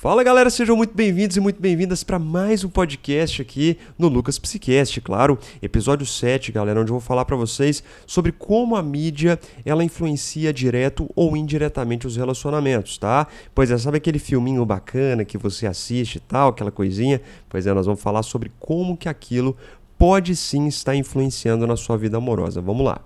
[0.00, 4.38] Fala galera, sejam muito bem-vindos e muito bem-vindas para mais um podcast aqui no Lucas
[4.38, 9.40] Psicast, claro, episódio 7, galera, onde eu vou falar para vocês sobre como a mídia
[9.64, 13.26] ela influencia direto ou indiretamente os relacionamentos, tá?
[13.52, 17.20] Pois é, sabe aquele filminho bacana que você assiste e tal, aquela coisinha?
[17.48, 19.56] Pois é, nós vamos falar sobre como que aquilo
[19.98, 22.60] pode sim estar influenciando na sua vida amorosa.
[22.60, 23.00] Vamos lá.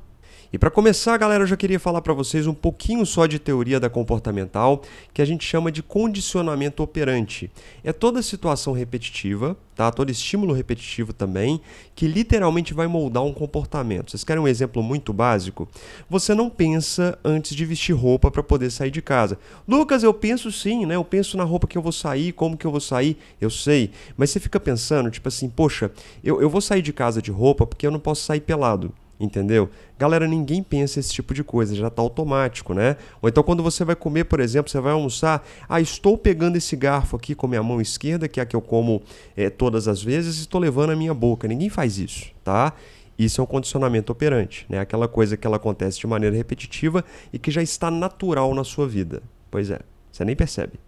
[0.53, 3.80] E para começar, galera, eu já queria falar para vocês um pouquinho só de teoria
[3.80, 4.82] da comportamental,
[5.14, 7.51] que a gente chama de condicionamento operante.
[7.82, 9.91] É toda situação repetitiva, tá?
[9.91, 11.59] Todo estímulo repetitivo também,
[11.95, 14.11] que literalmente vai moldar um comportamento.
[14.11, 15.66] Vocês querem um exemplo muito básico?
[16.11, 19.39] Você não pensa antes de vestir roupa para poder sair de casa.
[19.66, 20.97] Lucas, eu penso sim, né?
[20.97, 23.91] Eu penso na roupa que eu vou sair, como que eu vou sair, eu sei.
[24.19, 25.91] Mas você fica pensando, tipo assim, poxa,
[26.23, 28.92] eu, eu vou sair de casa de roupa porque eu não posso sair pelado
[29.25, 29.71] entendeu?
[29.99, 32.97] Galera, ninguém pensa esse tipo de coisa, já está automático, né?
[33.21, 36.75] Ou então quando você vai comer, por exemplo, você vai almoçar, ah, estou pegando esse
[36.75, 39.03] garfo aqui com a minha mão esquerda, que é a que eu como
[39.37, 41.47] é, todas as vezes, e estou levando a minha boca.
[41.47, 42.73] Ninguém faz isso, tá?
[43.17, 44.81] Isso é um condicionamento operante, né?
[44.81, 48.89] Aquela coisa que ela acontece de maneira repetitiva e que já está natural na sua
[48.89, 49.23] vida.
[49.51, 49.79] Pois é,
[50.11, 50.81] você nem percebe.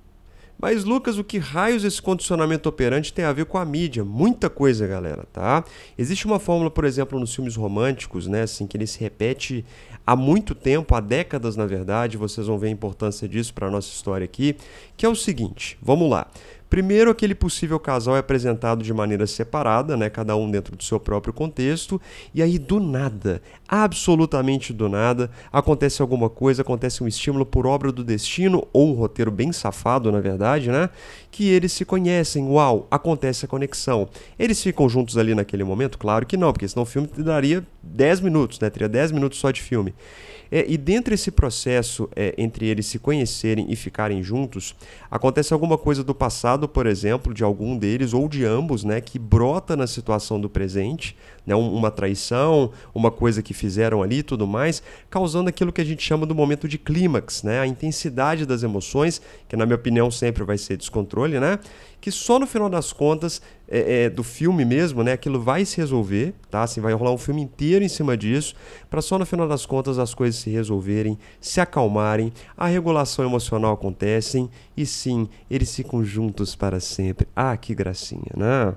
[0.58, 4.04] Mas, Lucas, o que raios esse condicionamento operante tem a ver com a mídia?
[4.04, 5.64] Muita coisa, galera, tá?
[5.98, 9.64] Existe uma fórmula, por exemplo, nos filmes românticos, né, assim, que ele se repete
[10.06, 13.70] há muito tempo, há décadas, na verdade, vocês vão ver a importância disso para a
[13.70, 14.56] nossa história aqui,
[14.96, 16.26] que é o seguinte, vamos lá.
[16.68, 20.98] Primeiro, aquele possível casal é apresentado de maneira separada, né, cada um dentro do seu
[20.98, 22.00] próprio contexto,
[22.34, 27.90] e aí do nada, absolutamente do nada, acontece alguma coisa, acontece um estímulo por obra
[27.90, 30.90] do destino ou um roteiro bem safado, na verdade, né,
[31.30, 34.08] que eles se conhecem, uau, acontece a conexão.
[34.38, 35.98] Eles ficam juntos ali naquele momento?
[35.98, 39.50] Claro que não, porque senão o filme daria 10 minutos, né, teria 10 minutos só
[39.50, 39.94] de filme.
[40.50, 44.74] É, e dentro desse processo é, entre eles se conhecerem e ficarem juntos,
[45.10, 49.18] acontece alguma coisa do passado, por exemplo, de algum deles ou de ambos, né, que
[49.18, 54.46] brota na situação do presente, né, uma traição, uma coisa que fizeram ali e tudo
[54.46, 58.62] mais, causando aquilo que a gente chama do momento de clímax, né, a intensidade das
[58.62, 61.58] emoções, que na minha opinião sempre vai ser descontrole, né,
[61.98, 65.78] que só no final das contas é, é, do filme mesmo, né, aquilo vai se
[65.78, 66.62] resolver, tá?
[66.62, 68.54] Assim, vai rolar um filme inteiro em cima disso,
[68.90, 73.72] para só no final das contas as coisas se resolverem, se acalmarem, a regulação emocional
[73.72, 74.46] acontece
[74.76, 77.26] e sim, eles ficam juntos para sempre.
[77.34, 78.74] Ah, que gracinha, né?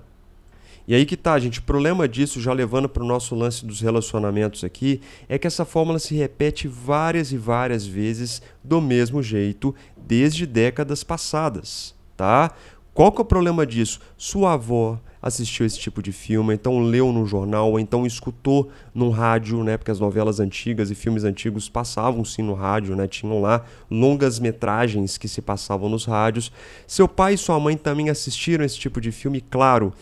[0.87, 1.59] E aí que tá, gente.
[1.59, 5.65] O problema disso, já levando para o nosso lance dos relacionamentos aqui, é que essa
[5.65, 12.51] fórmula se repete várias e várias vezes do mesmo jeito desde décadas passadas, tá?
[12.93, 13.99] Qual que é o problema disso?
[14.15, 19.09] Sua avó assistiu esse tipo de filme, então leu no jornal, ou então escutou no
[19.09, 19.75] rádio, né?
[19.75, 23.07] Porque as novelas antigas e filmes antigos passavam sim no rádio, né?
[23.07, 26.49] Tinham lá longas metragens que se passavam nos rádios.
[26.87, 29.93] Seu pai e sua mãe também assistiram esse tipo de filme, claro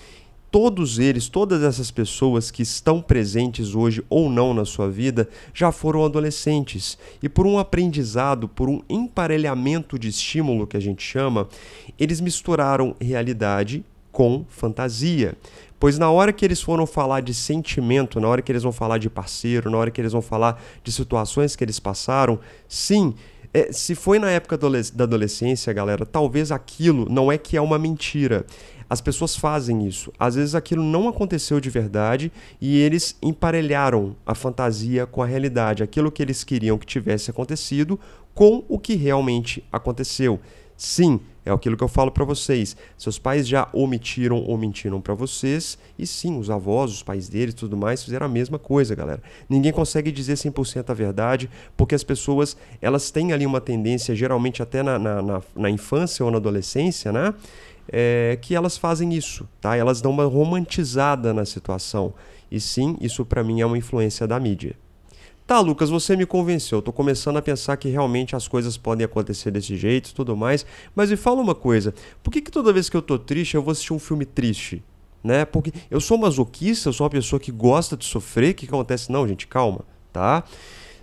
[0.56, 5.70] todos eles, todas essas pessoas que estão presentes hoje ou não na sua vida, já
[5.70, 6.98] foram adolescentes.
[7.22, 11.50] E por um aprendizado, por um emparelhamento de estímulo que a gente chama,
[12.00, 13.84] eles misturaram realidade
[14.14, 15.36] com fantasia.
[15.78, 18.98] Pois na hora que eles foram falar de sentimento, na hora que eles vão falar
[18.98, 23.14] de parceiro, na hora que eles vão falar de situações que eles passaram, sim,
[23.56, 27.80] é, se foi na época da adolescência, galera, talvez aquilo não é que é uma
[27.80, 28.46] mentira,
[28.90, 30.12] as pessoas fazem isso.
[30.20, 32.32] Às vezes aquilo não aconteceu de verdade
[32.62, 38.00] e eles emparelharam a fantasia com a realidade, aquilo que eles queriam que tivesse acontecido
[38.34, 40.40] com o que realmente aconteceu.
[40.78, 42.76] Sim, é aquilo que eu falo para vocês.
[42.98, 47.54] Seus pais já omitiram ou mentiram para vocês, e sim, os avós, os pais deles
[47.54, 49.22] tudo mais fizeram a mesma coisa, galera.
[49.48, 54.62] Ninguém consegue dizer 100% a verdade, porque as pessoas elas têm ali uma tendência, geralmente
[54.62, 57.34] até na, na, na, na infância ou na adolescência, né?
[57.92, 59.76] É, que elas fazem isso, tá?
[59.76, 62.14] Elas dão uma romantizada na situação.
[62.52, 64.76] E sim, isso para mim é uma influência da mídia.
[65.48, 66.80] Tá, Lucas, você me convenceu.
[66.80, 70.36] Eu tô começando a pensar que realmente as coisas podem acontecer desse jeito e tudo
[70.36, 70.66] mais.
[70.96, 73.62] Mas me fala uma coisa: por que, que toda vez que eu tô triste eu
[73.62, 74.84] vou assistir um filme triste?
[75.24, 75.46] Né?
[75.46, 78.52] Porque eu sou masoquista, eu sou uma pessoa que gosta de sofrer.
[78.52, 79.12] O que acontece?
[79.12, 80.44] Não, gente, calma, tá?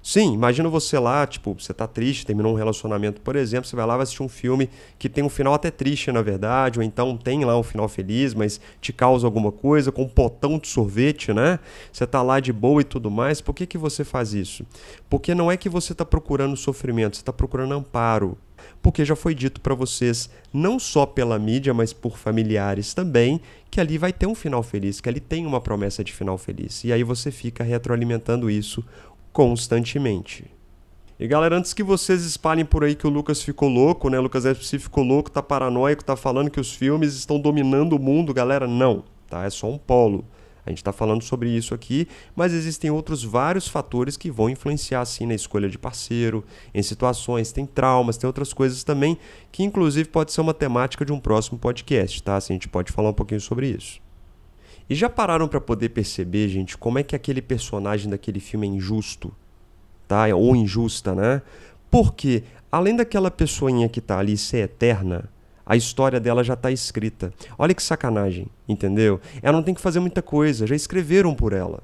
[0.02, 3.86] Sim, imagina você lá, tipo, você tá triste, terminou um relacionamento, por exemplo, você vai
[3.86, 4.68] lá vai assistir um filme
[4.98, 8.34] que tem um final até triste, na verdade, ou então tem lá um final feliz,
[8.34, 11.60] mas te causa alguma coisa, com um potão de sorvete, né?
[11.92, 13.40] Você tá lá de boa e tudo mais.
[13.40, 14.66] Por que, que você faz isso?
[15.08, 18.36] Porque não é que você está procurando sofrimento, você está procurando amparo.
[18.80, 23.40] Porque já foi dito para vocês, não só pela mídia, mas por familiares também,
[23.70, 26.84] que ali vai ter um final feliz, que ali tem uma promessa de final feliz.
[26.84, 28.84] E aí você fica retroalimentando isso
[29.32, 30.50] constantemente.
[31.18, 34.18] E galera, antes que vocês espalhem por aí que o Lucas ficou louco, né?
[34.18, 37.98] O Lucas FC ficou louco, tá paranoico, tá falando que os filmes estão dominando o
[37.98, 39.44] mundo, galera, não, tá?
[39.44, 40.24] É só um polo.
[40.64, 42.06] A gente está falando sobre isso aqui,
[42.36, 47.50] mas existem outros vários fatores que vão influenciar assim na escolha de parceiro, em situações,
[47.50, 49.18] tem traumas, tem outras coisas também,
[49.50, 52.36] que inclusive pode ser uma temática de um próximo podcast, tá?
[52.36, 54.00] Assim, a gente pode falar um pouquinho sobre isso.
[54.88, 58.70] E já pararam para poder perceber, gente, como é que aquele personagem daquele filme é
[58.70, 59.32] injusto,
[60.06, 60.24] tá?
[60.34, 61.42] Ou injusta, né?
[61.90, 65.28] Porque além daquela pessoinha que tá ali ser eterna,
[65.64, 67.32] a história dela já está escrita.
[67.56, 69.20] Olha que sacanagem, entendeu?
[69.42, 71.82] Ela não tem que fazer muita coisa, já escreveram por ela.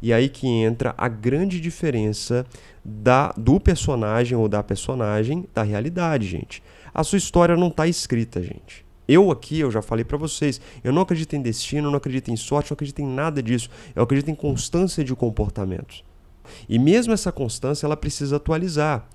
[0.00, 2.46] E aí que entra a grande diferença
[2.84, 6.62] da, do personagem ou da personagem da realidade, gente.
[6.94, 8.84] A sua história não está escrita, gente.
[9.12, 12.36] Eu aqui, eu já falei para vocês, eu não acredito em destino, não acredito em
[12.36, 13.68] sorte, não acredito em nada disso.
[13.94, 16.04] Eu acredito em constância de comportamentos.
[16.68, 19.06] E mesmo essa constância, ela precisa atualizar.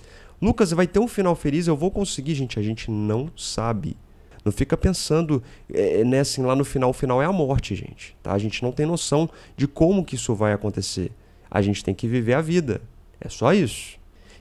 [0.41, 2.59] Lucas, vai ter um final feliz, eu vou conseguir, gente.
[2.59, 3.97] A gente não sabe.
[4.45, 8.15] Não fica pensando é, né, assim, lá no final, o final é a morte, gente.
[8.21, 8.33] Tá?
[8.33, 11.11] A gente não tem noção de como que isso vai acontecer.
[11.49, 12.81] A gente tem que viver a vida.
[13.19, 13.97] É só isso.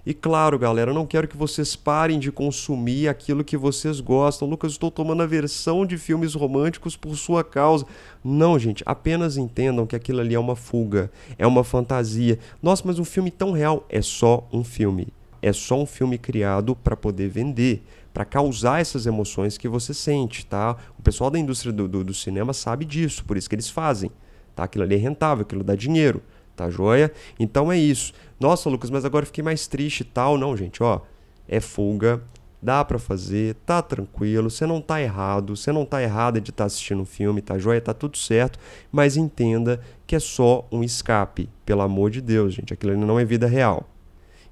[0.06, 4.48] E claro, galera, eu não quero que vocês parem de consumir aquilo que vocês gostam.
[4.48, 7.84] Lucas, estou tomando a versão de filmes românticos por sua causa.
[8.22, 12.38] Não, gente, apenas entendam que aquilo ali é uma fuga, é uma fantasia.
[12.62, 15.08] Nossa, mas um filme tão real é só um filme
[15.42, 20.44] é só um filme criado para poder vender, para causar essas emoções que você sente,
[20.44, 20.76] tá?
[20.98, 24.10] O pessoal da indústria do, do, do, cinema sabe disso, por isso que eles fazem,
[24.56, 24.64] tá?
[24.64, 26.20] Aquilo ali é rentável, aquilo dá dinheiro,
[26.56, 27.12] tá joia?
[27.38, 28.12] Então é isso.
[28.38, 30.36] Nossa, Lucas, mas agora fiquei mais triste e tal.
[30.36, 31.00] Não, gente, ó,
[31.48, 32.22] é fuga,
[32.60, 36.64] dá para fazer, tá tranquilo, você não tá errado, você não tá errado de estar
[36.64, 37.80] tá assistindo um filme, tá joia?
[37.80, 38.58] Tá tudo certo,
[38.90, 43.24] mas entenda que é só um escape, pelo amor de Deus, gente, aquilo não é
[43.24, 43.88] vida real.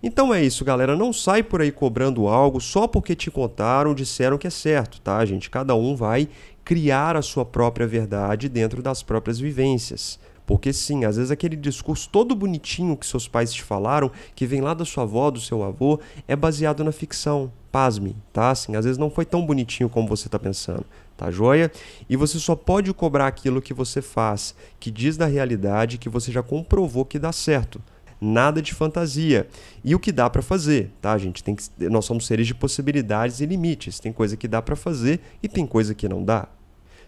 [0.07, 0.95] Então é isso, galera.
[0.95, 5.25] Não sai por aí cobrando algo só porque te contaram, disseram que é certo, tá,
[5.25, 5.49] gente?
[5.49, 6.29] Cada um vai
[6.63, 10.21] criar a sua própria verdade dentro das próprias vivências.
[10.47, 14.61] Porque sim, às vezes aquele discurso todo bonitinho que seus pais te falaram, que vem
[14.61, 15.99] lá da sua avó, do seu avô,
[16.29, 17.51] é baseado na ficção.
[17.73, 18.51] Pasme, tá?
[18.51, 20.85] Assim, às vezes não foi tão bonitinho como você está pensando,
[21.17, 21.73] tá joia?
[22.09, 26.31] E você só pode cobrar aquilo que você faz, que diz da realidade, que você
[26.31, 27.83] já comprovou que dá certo
[28.21, 29.47] nada de fantasia.
[29.85, 31.45] E o que dá para fazer, tá, gente?
[31.45, 34.01] Tem que, nós somos seres de possibilidades e limites.
[34.01, 36.49] Tem coisa que dá para fazer e tem coisa que não dá.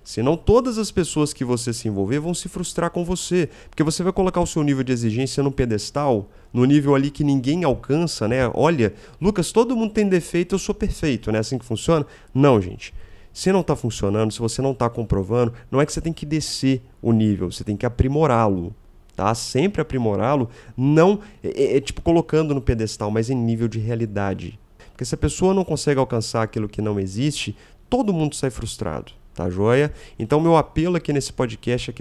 [0.06, 4.04] Senão todas as pessoas que você se envolver vão se frustrar com você, porque você
[4.04, 8.28] vai colocar o seu nível de exigência no pedestal, no nível ali que ninguém alcança,
[8.28, 8.48] né?
[8.54, 11.40] Olha, Lucas, todo mundo tem defeito, eu sou perfeito, né?
[11.40, 12.06] Assim que funciona?
[12.32, 12.94] Não, gente.
[13.32, 16.24] Se não está funcionando, se você não está comprovando, não é que você tem que
[16.24, 18.72] descer o nível, você tem que aprimorá-lo
[19.16, 19.34] tá?
[19.34, 24.56] Sempre aprimorá-lo, não é, é, é, tipo colocando no pedestal, mas em nível de realidade.
[24.92, 27.56] Porque se a pessoa não consegue alcançar aquilo que não existe,
[27.88, 29.92] todo mundo sai frustrado, tá joia?
[30.18, 31.92] Então meu apelo aqui nesse podcast é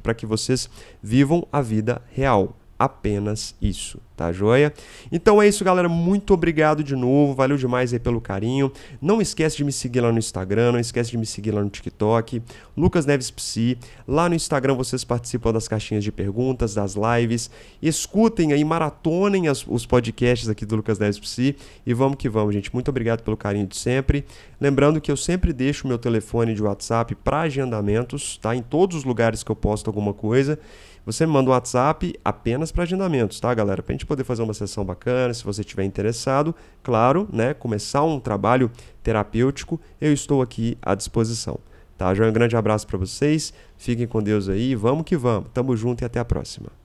[0.00, 0.68] para que vocês
[1.02, 4.72] vivam a vida real, apenas isso, tá joia?
[5.12, 5.86] Então é isso, galera.
[5.86, 7.34] Muito obrigado de novo.
[7.34, 8.72] Valeu demais aí pelo carinho.
[9.02, 11.68] Não esquece de me seguir lá no Instagram, não esquece de me seguir lá no
[11.68, 12.42] TikTok,
[12.74, 13.76] Lucas Neves Psi.
[14.08, 17.50] Lá no Instagram vocês participam das caixinhas de perguntas, das lives.
[17.82, 21.54] Escutem aí, maratonem as, os podcasts aqui do Lucas Neves Psi
[21.84, 22.72] e vamos que vamos, gente.
[22.72, 24.24] Muito obrigado pelo carinho de sempre.
[24.58, 28.56] Lembrando que eu sempre deixo meu telefone de WhatsApp para agendamentos, tá?
[28.56, 30.58] Em todos os lugares que eu posto alguma coisa.
[31.06, 33.82] Você me manda um WhatsApp apenas para agendamentos, tá, galera?
[33.82, 37.54] Para a gente poder fazer uma sessão bacana, se você estiver interessado, claro, né?
[37.54, 38.70] Começar um trabalho
[39.02, 41.58] terapêutico, eu estou aqui à disposição.
[41.96, 42.14] Tá?
[42.14, 45.50] Já um grande abraço para vocês, fiquem com Deus aí, vamos que vamos.
[45.52, 46.79] Tamo junto e até a próxima.